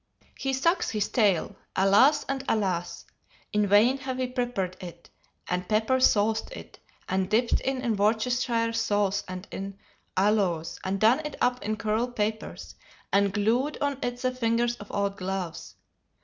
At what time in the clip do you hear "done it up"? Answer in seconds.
10.99-11.61